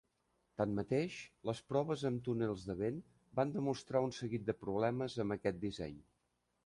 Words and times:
Tanmateix, 0.59 1.17
les 1.49 1.59
proves 1.73 2.05
amb 2.09 2.23
túnels 2.27 2.63
de 2.69 2.77
vent 2.79 2.97
van 3.41 3.53
demostrar 3.59 4.03
un 4.07 4.15
seguit 4.21 4.49
de 4.51 4.57
problemes 4.63 5.19
amb 5.27 5.37
aquest 5.37 5.61
disseny. 5.67 6.01